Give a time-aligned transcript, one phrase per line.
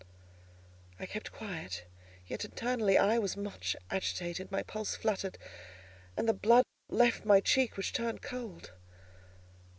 [0.99, 1.85] I kept quiet,
[2.25, 5.37] yet internally I was much agitated: my pulse fluttered,
[6.17, 8.71] and the blood left my cheek, which turned cold.